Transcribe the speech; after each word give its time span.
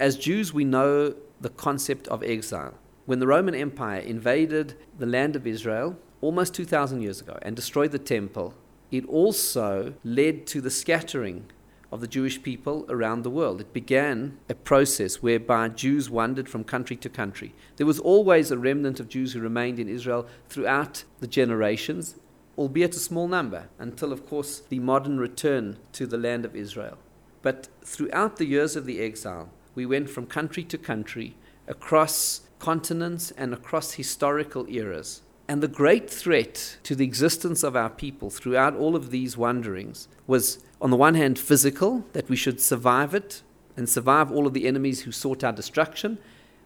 As 0.00 0.16
Jews, 0.16 0.54
we 0.54 0.64
know 0.64 1.14
the 1.42 1.50
concept 1.50 2.08
of 2.08 2.22
exile. 2.22 2.72
When 3.04 3.18
the 3.18 3.26
Roman 3.26 3.54
Empire 3.54 4.00
invaded 4.00 4.74
the 4.98 5.04
land 5.04 5.36
of 5.36 5.46
Israel 5.46 5.98
almost 6.22 6.54
2,000 6.54 7.02
years 7.02 7.20
ago 7.20 7.38
and 7.42 7.54
destroyed 7.54 7.92
the 7.92 7.98
temple, 7.98 8.54
it 8.90 9.04
also 9.04 9.92
led 10.02 10.46
to 10.46 10.62
the 10.62 10.70
scattering 10.70 11.50
of 11.92 12.00
the 12.00 12.06
Jewish 12.06 12.42
people 12.42 12.86
around 12.88 13.24
the 13.24 13.30
world. 13.30 13.60
It 13.60 13.74
began 13.74 14.38
a 14.48 14.54
process 14.54 15.16
whereby 15.16 15.68
Jews 15.68 16.08
wandered 16.08 16.48
from 16.48 16.64
country 16.64 16.96
to 16.96 17.10
country. 17.10 17.54
There 17.76 17.86
was 17.86 18.00
always 18.00 18.50
a 18.50 18.56
remnant 18.56 19.00
of 19.00 19.08
Jews 19.10 19.34
who 19.34 19.40
remained 19.40 19.78
in 19.78 19.88
Israel 19.90 20.26
throughout 20.48 21.04
the 21.18 21.26
generations, 21.26 22.16
albeit 22.56 22.96
a 22.96 23.00
small 23.00 23.28
number, 23.28 23.68
until, 23.78 24.14
of 24.14 24.26
course, 24.26 24.60
the 24.60 24.78
modern 24.78 25.18
return 25.18 25.76
to 25.92 26.06
the 26.06 26.16
land 26.16 26.46
of 26.46 26.56
Israel. 26.56 26.96
But 27.42 27.68
throughout 27.84 28.36
the 28.36 28.46
years 28.46 28.76
of 28.76 28.86
the 28.86 29.00
exile, 29.00 29.50
we 29.80 29.86
went 29.86 30.10
from 30.10 30.26
country 30.26 30.62
to 30.62 30.76
country, 30.76 31.34
across 31.66 32.42
continents, 32.58 33.30
and 33.30 33.54
across 33.54 33.92
historical 33.92 34.66
eras. 34.68 35.22
And 35.48 35.62
the 35.62 35.68
great 35.68 36.10
threat 36.10 36.76
to 36.82 36.94
the 36.94 37.06
existence 37.06 37.62
of 37.62 37.74
our 37.74 37.88
people 37.88 38.28
throughout 38.28 38.76
all 38.76 38.94
of 38.94 39.10
these 39.10 39.38
wanderings 39.38 40.06
was, 40.26 40.62
on 40.82 40.90
the 40.90 40.98
one 40.98 41.14
hand, 41.14 41.38
physical, 41.38 42.04
that 42.12 42.28
we 42.28 42.36
should 42.36 42.60
survive 42.60 43.14
it 43.14 43.40
and 43.74 43.88
survive 43.88 44.30
all 44.30 44.46
of 44.46 44.52
the 44.52 44.66
enemies 44.66 45.00
who 45.04 45.12
sought 45.12 45.42
our 45.42 45.52
destruction. 45.52 46.18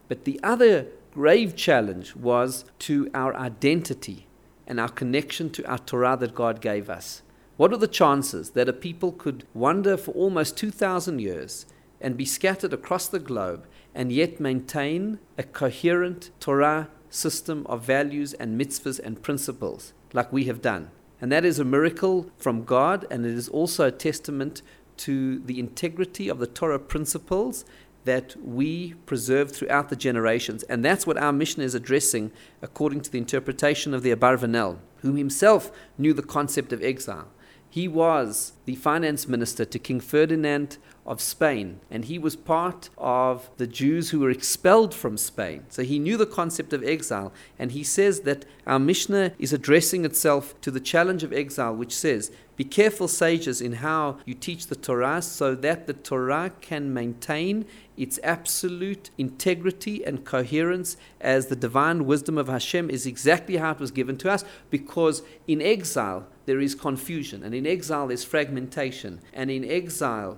But 0.09 0.25
the 0.25 0.37
other 0.43 0.87
grave 1.13 1.55
challenge 1.55 2.17
was 2.17 2.65
to 2.79 3.09
our 3.13 3.33
identity 3.33 4.27
and 4.67 4.77
our 4.77 4.89
connection 4.89 5.49
to 5.51 5.63
our 5.63 5.79
Torah 5.79 6.17
that 6.17 6.35
God 6.35 6.59
gave 6.59 6.89
us. 6.89 7.21
What 7.55 7.71
are 7.71 7.77
the 7.77 7.87
chances 7.87 8.49
that 8.49 8.67
a 8.67 8.73
people 8.73 9.13
could 9.13 9.45
wander 9.53 9.95
for 9.95 10.11
almost 10.11 10.57
2,000 10.57 11.19
years 11.19 11.65
and 12.05 12.15
be 12.15 12.23
scattered 12.23 12.71
across 12.71 13.07
the 13.07 13.17
globe 13.17 13.65
and 13.95 14.11
yet 14.11 14.39
maintain 14.39 15.17
a 15.39 15.43
coherent 15.43 16.29
Torah 16.39 16.87
system 17.09 17.65
of 17.65 17.83
values 17.83 18.33
and 18.33 18.61
mitzvahs 18.61 18.99
and 18.99 19.23
principles 19.23 19.91
like 20.13 20.31
we 20.31 20.43
have 20.43 20.61
done. 20.61 20.91
And 21.19 21.31
that 21.31 21.43
is 21.43 21.57
a 21.57 21.65
miracle 21.65 22.29
from 22.37 22.63
God, 22.63 23.07
and 23.09 23.25
it 23.25 23.33
is 23.33 23.49
also 23.49 23.87
a 23.87 23.91
testament 23.91 24.61
to 24.97 25.39
the 25.39 25.59
integrity 25.59 26.29
of 26.29 26.37
the 26.37 26.45
Torah 26.45 26.77
principles 26.77 27.65
that 28.03 28.35
we 28.45 28.93
preserve 29.07 29.51
throughout 29.51 29.89
the 29.89 29.95
generations. 29.95 30.61
And 30.63 30.85
that's 30.85 31.07
what 31.07 31.17
our 31.17 31.33
Mishnah 31.33 31.63
is 31.63 31.73
addressing 31.73 32.31
according 32.61 33.01
to 33.01 33.11
the 33.11 33.17
interpretation 33.17 33.95
of 33.95 34.03
the 34.03 34.15
Abarvanel, 34.15 34.77
whom 34.97 35.17
himself 35.17 35.71
knew 35.97 36.13
the 36.13 36.21
concept 36.21 36.71
of 36.71 36.83
exile. 36.83 37.29
He 37.67 37.87
was 37.87 38.53
the 38.65 38.75
finance 38.75 39.27
minister 39.27 39.65
to 39.65 39.79
King 39.79 39.99
Ferdinand 39.99 40.77
of 41.05 41.21
Spain, 41.21 41.79
and 41.91 42.05
he 42.05 42.17
was 42.17 42.35
part 42.35 42.89
of 42.97 43.49
the 43.57 43.67
Jews 43.67 44.09
who 44.09 44.19
were 44.19 44.31
expelled 44.31 44.93
from 44.93 45.17
Spain. 45.17 45.65
So 45.69 45.83
he 45.83 45.99
knew 45.99 46.17
the 46.17 46.25
concept 46.25 46.73
of 46.73 46.83
exile, 46.83 47.31
and 47.59 47.71
he 47.71 47.83
says 47.83 48.21
that 48.21 48.45
our 48.65 48.79
Mishnah 48.79 49.33
is 49.37 49.53
addressing 49.53 50.03
itself 50.03 50.59
to 50.61 50.71
the 50.71 50.79
challenge 50.79 51.23
of 51.23 51.31
exile, 51.31 51.75
which 51.75 51.95
says, 51.95 52.31
Be 52.55 52.63
careful, 52.63 53.07
sages, 53.07 53.61
in 53.61 53.73
how 53.73 54.17
you 54.25 54.33
teach 54.33 54.65
the 54.65 54.75
Torah, 54.75 55.21
so 55.21 55.53
that 55.53 55.85
the 55.85 55.93
Torah 55.93 56.51
can 56.61 56.91
maintain 56.91 57.65
its 57.95 58.19
absolute 58.23 59.09
integrity 59.17 60.03
and 60.03 60.25
coherence 60.25 60.97
as 61.21 61.47
the 61.47 61.55
divine 61.55 62.05
wisdom 62.05 62.37
of 62.37 62.47
Hashem 62.47 62.89
is 62.89 63.05
exactly 63.05 63.57
how 63.57 63.71
it 63.71 63.79
was 63.79 63.91
given 63.91 64.17
to 64.17 64.31
us, 64.31 64.43
because 64.71 65.21
in 65.47 65.61
exile, 65.61 66.27
there 66.45 66.59
is 66.59 66.75
confusion, 66.75 67.43
and 67.43 67.55
in 67.55 67.65
exile 67.65 68.07
there's 68.07 68.23
fragmentation, 68.23 69.21
and 69.33 69.49
in 69.49 69.63
exile 69.63 70.37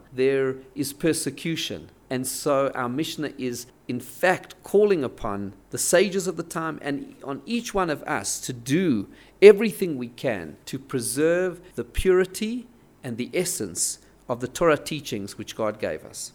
is 0.75 0.93
persecution. 0.93 1.89
And 2.09 2.25
so 2.25 2.71
our 2.73 2.87
Mishnah 2.87 3.33
is, 3.37 3.67
in 3.87 3.99
fact, 3.99 4.55
calling 4.63 5.03
upon 5.03 5.53
the 5.71 5.77
sages 5.77 6.27
of 6.27 6.37
the 6.37 6.43
time 6.43 6.79
and 6.81 7.15
on 7.23 7.41
each 7.45 7.73
one 7.73 7.89
of 7.89 8.01
us 8.03 8.39
to 8.41 8.53
do 8.53 9.09
everything 9.41 9.97
we 9.97 10.07
can 10.07 10.57
to 10.65 10.79
preserve 10.79 11.59
the 11.75 11.83
purity 11.83 12.67
and 13.03 13.17
the 13.17 13.29
essence 13.33 13.99
of 14.29 14.39
the 14.39 14.47
Torah 14.47 14.77
teachings 14.77 15.37
which 15.37 15.55
God 15.55 15.79
gave 15.79 16.03
us. 16.05 16.31